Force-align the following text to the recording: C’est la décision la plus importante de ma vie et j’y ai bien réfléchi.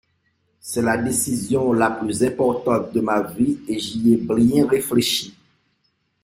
C’est 0.59 0.81
la 0.81 0.97
décision 0.97 1.73
la 1.73 1.91
plus 1.91 2.23
importante 2.23 2.91
de 2.91 3.01
ma 3.01 3.21
vie 3.21 3.59
et 3.67 3.77
j’y 3.77 4.13
ai 4.13 4.17
bien 4.17 4.65
réfléchi. 4.67 5.37